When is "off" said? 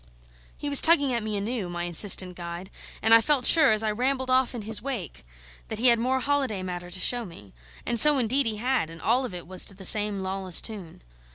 4.31-4.55